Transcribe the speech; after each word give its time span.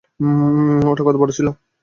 ওটা 0.89 1.03
কত 1.05 1.15
বড় 1.21 1.31
ছিল? 1.37 1.47